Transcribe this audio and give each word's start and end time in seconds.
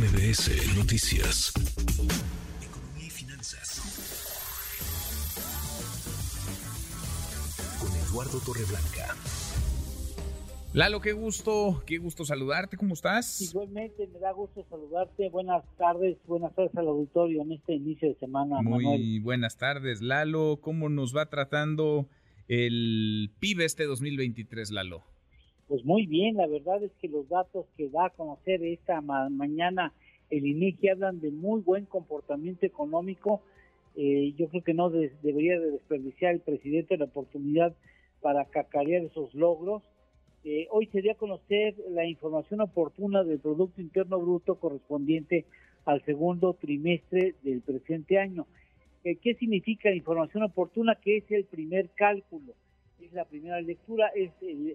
MBS 0.00 0.78
Noticias. 0.78 1.52
Economía 2.64 3.06
y 3.06 3.10
finanzas. 3.10 3.82
Con 7.78 7.94
Eduardo 8.08 8.40
Torreblanca. 8.40 9.14
Lalo, 10.72 11.02
qué 11.02 11.12
gusto, 11.12 11.82
qué 11.84 11.98
gusto 11.98 12.24
saludarte, 12.24 12.78
¿cómo 12.78 12.94
estás? 12.94 13.42
Igualmente, 13.42 14.06
me 14.06 14.20
da 14.20 14.32
gusto 14.32 14.64
saludarte. 14.70 15.28
Buenas 15.28 15.64
tardes, 15.76 16.16
buenas 16.26 16.54
tardes 16.54 16.74
al 16.76 16.88
auditorio 16.88 17.42
en 17.42 17.52
este 17.52 17.74
inicio 17.74 18.08
de 18.08 18.14
semana. 18.14 18.62
Muy 18.62 19.18
buenas 19.18 19.58
tardes, 19.58 20.00
Lalo. 20.00 20.60
¿Cómo 20.62 20.88
nos 20.88 21.14
va 21.14 21.28
tratando 21.28 22.08
el 22.48 23.30
PIB 23.38 23.60
este 23.60 23.84
2023, 23.84 24.70
Lalo? 24.70 25.09
Pues 25.70 25.84
muy 25.84 26.06
bien, 26.06 26.34
la 26.34 26.48
verdad 26.48 26.82
es 26.82 26.90
que 27.00 27.06
los 27.06 27.28
datos 27.28 27.64
que 27.76 27.88
da 27.88 28.06
a 28.06 28.10
conocer 28.10 28.60
esta 28.64 29.00
mañana 29.00 29.92
el 30.28 30.44
INEGI 30.44 30.88
hablan 30.88 31.20
de 31.20 31.30
muy 31.30 31.60
buen 31.60 31.84
comportamiento 31.84 32.66
económico. 32.66 33.40
Eh, 33.94 34.34
yo 34.36 34.48
creo 34.48 34.64
que 34.64 34.74
no 34.74 34.90
debería 34.90 35.60
de 35.60 35.70
desperdiciar 35.70 36.34
el 36.34 36.40
presidente 36.40 36.96
la 36.96 37.04
oportunidad 37.04 37.72
para 38.20 38.46
cacarear 38.46 39.04
esos 39.04 39.32
logros. 39.32 39.84
Eh, 40.42 40.66
hoy 40.72 40.86
sería 40.86 41.14
conocer 41.14 41.76
la 41.90 42.04
información 42.04 42.62
oportuna 42.62 43.22
del 43.22 43.38
Producto 43.38 43.80
Interno 43.80 44.18
Bruto 44.18 44.56
correspondiente 44.56 45.44
al 45.84 46.04
segundo 46.04 46.54
trimestre 46.54 47.36
del 47.44 47.60
presente 47.60 48.18
año. 48.18 48.48
Eh, 49.04 49.18
¿Qué 49.22 49.36
significa 49.36 49.94
información 49.94 50.42
oportuna? 50.42 50.96
Que 50.96 51.18
es 51.18 51.30
el 51.30 51.44
primer 51.44 51.90
cálculo 51.90 52.54
es 53.10 53.14
la 53.14 53.24
primera 53.24 53.60
lectura, 53.60 54.08
es 54.14 54.30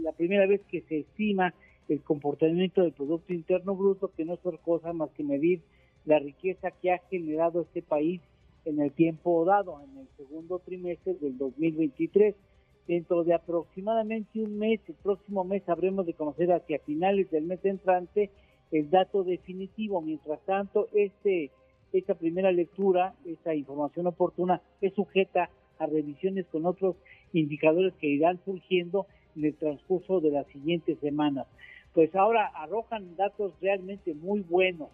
la 0.00 0.12
primera 0.12 0.46
vez 0.46 0.60
que 0.68 0.82
se 0.82 1.00
estima 1.00 1.54
el 1.88 2.02
comportamiento 2.02 2.82
del 2.82 2.92
Producto 2.92 3.32
Interno 3.32 3.74
Bruto, 3.74 4.12
que 4.14 4.24
no 4.24 4.34
es 4.34 4.40
otra 4.44 4.60
cosa 4.60 4.92
más 4.92 5.10
que 5.12 5.24
medir 5.24 5.62
la 6.04 6.18
riqueza 6.18 6.70
que 6.70 6.92
ha 6.92 6.98
generado 7.10 7.62
este 7.62 7.82
país 7.82 8.20
en 8.64 8.80
el 8.80 8.92
tiempo 8.92 9.44
dado, 9.46 9.80
en 9.82 9.98
el 9.98 10.08
segundo 10.16 10.58
trimestre 10.58 11.14
del 11.14 11.38
2023. 11.38 12.34
Dentro 12.86 13.24
de 13.24 13.34
aproximadamente 13.34 14.40
un 14.40 14.58
mes, 14.58 14.80
el 14.88 14.94
próximo 14.94 15.44
mes 15.44 15.66
habremos 15.68 16.06
de 16.06 16.14
conocer 16.14 16.52
hacia 16.52 16.78
finales 16.80 17.30
del 17.30 17.44
mes 17.44 17.62
entrante 17.64 18.30
el 18.70 18.90
dato 18.90 19.24
definitivo. 19.24 20.00
Mientras 20.00 20.40
tanto, 20.44 20.88
este, 20.92 21.50
esta 21.92 22.14
primera 22.14 22.52
lectura, 22.52 23.14
esta 23.26 23.54
información 23.54 24.06
oportuna, 24.06 24.60
es 24.80 24.94
sujeta 24.94 25.50
a 25.78 25.86
revisiones 25.86 26.46
con 26.46 26.66
otros 26.66 26.96
indicadores 27.32 27.94
que 27.94 28.08
irán 28.08 28.40
surgiendo 28.44 29.06
en 29.36 29.44
el 29.44 29.54
transcurso 29.54 30.20
de 30.20 30.30
las 30.30 30.46
siguientes 30.48 30.98
semanas. 31.00 31.46
Pues 31.94 32.14
ahora 32.14 32.46
arrojan 32.54 33.16
datos 33.16 33.52
realmente 33.60 34.14
muy 34.14 34.40
buenos. 34.40 34.88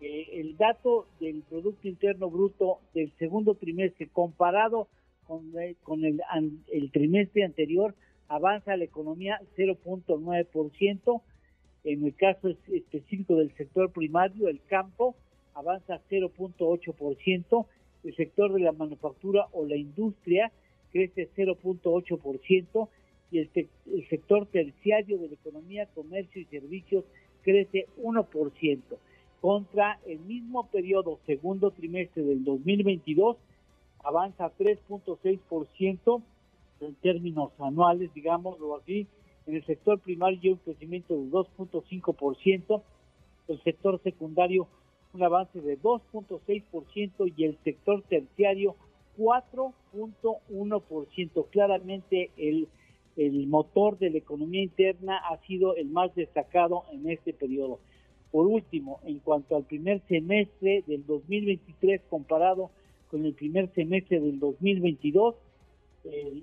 Eh, 0.00 0.40
el 0.40 0.56
dato 0.56 1.06
del 1.20 1.42
Producto 1.48 1.88
Interno 1.88 2.30
Bruto 2.30 2.78
del 2.94 3.12
segundo 3.18 3.54
trimestre 3.54 4.08
comparado 4.08 4.88
con, 5.26 5.52
eh, 5.60 5.74
con 5.82 6.04
el, 6.04 6.20
el 6.72 6.90
trimestre 6.92 7.44
anterior 7.44 7.94
avanza 8.28 8.76
la 8.76 8.84
economía 8.84 9.40
0.9%. 9.56 11.22
En 11.84 12.04
el 12.04 12.14
caso 12.14 12.48
específico 12.48 13.36
del 13.36 13.54
sector 13.56 13.90
primario, 13.90 14.48
el 14.48 14.60
campo 14.68 15.16
avanza 15.54 16.00
0.8%, 16.10 17.66
el 18.04 18.14
sector 18.16 18.52
de 18.52 18.60
la 18.60 18.72
manufactura 18.72 19.46
o 19.52 19.64
la 19.64 19.76
industria 19.76 20.52
crece 20.92 21.28
0.8% 21.36 22.88
y 23.30 23.38
el, 23.38 23.50
el 23.54 24.08
sector 24.08 24.46
terciario 24.46 25.18
de 25.18 25.28
la 25.28 25.34
economía, 25.34 25.86
comercio 25.94 26.40
y 26.40 26.44
servicios 26.46 27.04
crece 27.42 27.86
1%. 28.02 28.80
Contra 29.40 30.00
el 30.06 30.18
mismo 30.20 30.66
periodo, 30.68 31.20
segundo 31.26 31.70
trimestre 31.70 32.22
del 32.22 32.44
2022, 32.44 33.36
avanza 34.02 34.50
3.6% 34.58 36.22
en 36.80 36.94
términos 36.96 37.52
anuales, 37.58 38.12
digámoslo 38.14 38.76
así. 38.76 39.06
En 39.46 39.56
el 39.56 39.64
sector 39.64 39.98
primario 40.00 40.52
un 40.52 40.58
crecimiento 40.58 41.14
de 41.14 41.30
2.5%, 41.30 42.82
el 43.48 43.62
sector 43.62 44.00
secundario 44.02 44.68
un 45.14 45.22
avance 45.22 45.60
de 45.60 45.80
2.6% 45.80 47.32
y 47.36 47.44
el 47.44 47.56
sector 47.64 48.02
terciario 48.08 48.74
4.1%. 49.18 51.46
Claramente 51.50 52.30
el, 52.36 52.68
el 53.16 53.46
motor 53.46 53.96
de 53.98 54.10
la 54.10 54.18
economía 54.18 54.62
interna 54.62 55.16
ha 55.18 55.38
sido 55.46 55.76
el 55.76 55.88
más 55.88 56.14
destacado 56.14 56.84
en 56.92 57.08
este 57.10 57.32
periodo. 57.32 57.78
Por 58.30 58.46
último, 58.46 59.00
en 59.04 59.20
cuanto 59.20 59.56
al 59.56 59.64
primer 59.64 60.02
semestre 60.08 60.84
del 60.86 61.06
2023 61.06 62.02
comparado 62.10 62.70
con 63.10 63.24
el 63.24 63.32
primer 63.32 63.72
semestre 63.74 64.20
del 64.20 64.38
2022, 64.38 65.34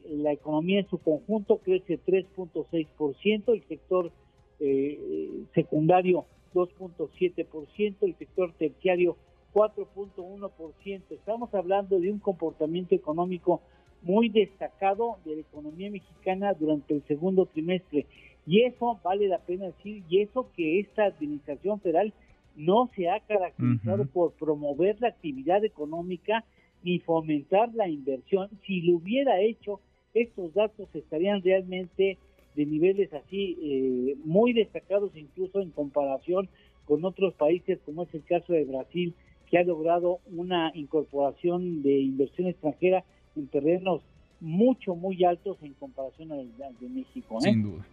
la 0.10 0.32
economía 0.32 0.80
en 0.80 0.90
su 0.90 0.98
conjunto 0.98 1.58
crece 1.58 2.00
3.6%, 2.06 3.54
el 3.54 3.64
sector 3.64 4.12
eh, 4.60 5.44
secundario 5.54 6.26
2.7%, 6.56 7.96
el 8.02 8.16
sector 8.16 8.54
terciario 8.54 9.18
4.1%. 9.54 11.02
Estamos 11.12 11.54
hablando 11.54 12.00
de 12.00 12.12
un 12.12 12.20
comportamiento 12.20 12.96
económico 12.96 13.62
muy 14.02 14.30
destacado 14.30 15.18
de 15.26 15.36
la 15.36 15.42
economía 15.42 15.92
mexicana 15.92 16.54
durante 16.54 16.94
el 16.94 17.04
segundo 17.08 17.46
trimestre. 17.46 18.06
Y 18.48 18.62
eso 18.62 19.00
vale 19.04 19.28
la 19.28 19.40
pena 19.40 19.66
decir, 19.66 20.04
y 20.10 20.22
eso 20.22 20.50
que 20.56 20.80
esta 20.80 21.06
administración 21.06 21.80
federal 21.82 22.14
no 22.56 22.90
se 22.96 23.10
ha 23.10 23.20
caracterizado 23.20 24.06
por 24.06 24.32
promover 24.34 25.02
la 25.02 25.10
actividad 25.10 25.66
económica 25.66 26.46
ni 26.84 27.00
fomentar 27.00 27.74
la 27.74 27.90
inversión. 27.90 28.50
Si 28.66 28.82
lo 28.82 28.98
hubiera 28.98 29.42
hecho, 29.42 29.82
estos 30.14 30.54
datos 30.54 30.88
estarían 30.94 31.42
realmente 31.42 32.18
de 32.56 32.66
niveles 32.66 33.14
así 33.14 33.58
eh, 33.62 34.16
muy 34.24 34.54
destacados 34.54 35.12
incluso 35.16 35.62
en 35.62 35.72
comparación 35.72 36.50
con 36.86 37.04
otros 37.06 37.34
países 37.34 37.80
como 37.86 38.04
es 38.04 38.14
el 38.14 38.24
caso 38.24 38.54
de 38.54 38.66
Brasil 38.66 39.14
que 39.50 39.58
ha 39.58 39.64
logrado 39.64 40.20
una 40.28 40.72
incorporación 40.74 41.84
de 41.84 42.00
inversión 42.00 42.48
extranjera 42.48 43.04
en 43.36 43.48
terrenos 43.48 44.02
mucho, 44.40 44.96
muy 44.96 45.24
altos 45.24 45.58
en 45.62 45.74
comparación 45.74 46.32
al, 46.32 46.50
de 46.80 46.90
México. 46.90 47.38
¿eh? 47.40 47.42
Sin 47.42 47.64
duda, 47.64 47.88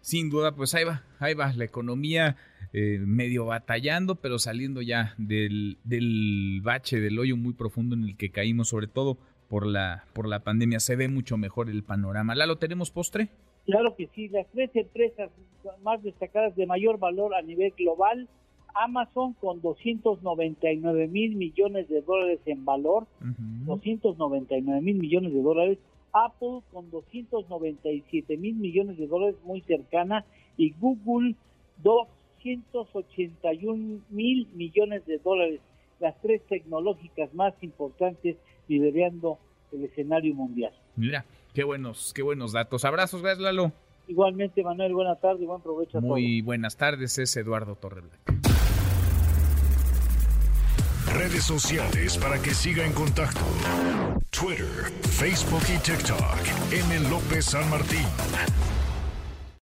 sin 0.00 0.30
duda, 0.30 0.54
pues 0.54 0.74
ahí 0.74 0.84
va, 0.84 1.04
ahí 1.18 1.34
va, 1.34 1.52
la 1.52 1.64
economía 1.64 2.36
eh, 2.72 2.98
medio 3.00 3.46
batallando, 3.46 4.16
pero 4.16 4.38
saliendo 4.38 4.82
ya 4.82 5.14
del, 5.18 5.78
del 5.84 6.60
bache, 6.62 7.00
del 7.00 7.18
hoyo 7.18 7.36
muy 7.36 7.54
profundo 7.54 7.94
en 7.94 8.04
el 8.04 8.16
que 8.16 8.30
caímos, 8.30 8.68
sobre 8.68 8.86
todo 8.86 9.18
por 9.48 9.66
la, 9.66 10.04
por 10.12 10.28
la 10.28 10.40
pandemia. 10.40 10.80
Se 10.80 10.96
ve 10.96 11.08
mucho 11.08 11.36
mejor 11.36 11.70
el 11.70 11.82
panorama. 11.82 12.34
¿Lalo, 12.34 12.56
tenemos 12.56 12.90
postre? 12.90 13.28
Claro 13.66 13.94
que 13.96 14.08
sí, 14.14 14.28
las 14.28 14.46
tres 14.48 14.70
empresas 14.74 15.30
más 15.82 16.02
destacadas 16.02 16.54
de 16.56 16.66
mayor 16.66 16.98
valor 16.98 17.34
a 17.34 17.42
nivel 17.42 17.72
global 17.76 18.26
Amazon 18.74 19.34
con 19.34 19.60
299 19.60 21.08
mil 21.08 21.36
millones 21.36 21.88
de 21.88 22.00
dólares 22.02 22.40
en 22.46 22.64
valor, 22.64 23.06
299 23.20 24.80
mil 24.82 24.98
millones 24.98 25.32
de 25.32 25.42
dólares, 25.42 25.78
Apple 26.12 26.60
con 26.72 26.90
297 26.90 28.36
mil 28.36 28.54
millones 28.54 28.98
de 28.98 29.06
dólares 29.06 29.36
muy 29.44 29.60
cercana 29.62 30.24
y 30.56 30.72
Google 30.78 31.34
281 31.82 34.00
mil 34.10 34.46
millones 34.54 35.04
de 35.06 35.18
dólares, 35.18 35.60
las 35.98 36.14
tres 36.20 36.42
tecnológicas 36.46 37.34
más 37.34 37.54
importantes 37.62 38.36
liderando 38.68 39.38
el 39.72 39.84
escenario 39.84 40.34
mundial. 40.34 40.72
Mira, 40.96 41.24
qué 41.56 41.64
buenos, 41.64 42.12
qué 42.14 42.22
buenos 42.22 42.52
datos. 42.52 42.84
Abrazos, 42.84 43.22
gracias 43.22 43.42
Lalo. 43.42 43.72
Igualmente, 44.06 44.62
Manuel, 44.62 44.92
buenas 44.92 45.18
tardes 45.20 45.42
y 45.42 45.46
buen 45.46 45.62
provecho 45.62 45.98
a 45.98 46.00
Muy 46.02 46.42
buenas 46.42 46.76
tardes, 46.76 47.18
es 47.18 47.34
Eduardo 47.36 47.74
Torreblanca 47.74 48.34
redes 51.14 51.44
sociales 51.44 52.18
para 52.18 52.42
que 52.42 52.50
siga 52.52 52.84
en 52.84 52.92
contacto: 52.92 53.40
Twitter, 54.30 54.92
Facebook 55.00 55.62
y 55.74 55.78
TikTok. 55.78 56.72
M. 56.72 57.08
López 57.08 57.46
San 57.46 57.70
Martín. 57.70 58.04